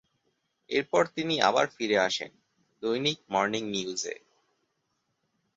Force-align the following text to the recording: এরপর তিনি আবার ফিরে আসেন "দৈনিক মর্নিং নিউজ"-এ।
এরপর 0.69 1.03
তিনি 1.07 1.35
আবার 1.41 1.65
ফিরে 1.67 1.97
আসেন 1.99 2.31
"দৈনিক 2.83 3.19
মর্নিং 3.29 3.63
নিউজ"-এ। 3.69 4.15